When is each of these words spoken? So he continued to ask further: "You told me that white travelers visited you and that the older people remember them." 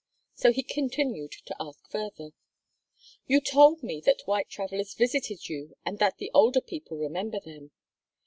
So 0.33 0.51
he 0.51 0.63
continued 0.63 1.31
to 1.45 1.55
ask 1.59 1.87
further: 1.91 2.31
"You 3.27 3.39
told 3.39 3.83
me 3.83 4.01
that 4.03 4.23
white 4.25 4.49
travelers 4.49 4.95
visited 4.95 5.47
you 5.47 5.75
and 5.85 5.99
that 5.99 6.17
the 6.17 6.31
older 6.33 6.59
people 6.61 6.97
remember 6.97 7.39
them." 7.39 7.69